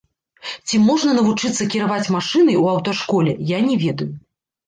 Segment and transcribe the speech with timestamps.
[0.69, 4.09] Ці можна навучыцца кіраваць машынай ў аўташколе, я не ведаю.